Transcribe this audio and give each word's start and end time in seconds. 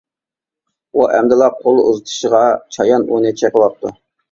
ئۇ 0.99 1.05
ئەمدىلا 1.17 1.51
قول 1.59 1.83
ئۇزىتىشىغا 1.85 2.41
چايان 2.79 3.09
ئۇنى 3.13 3.37
چېقىۋاپتۇ. 3.45 3.97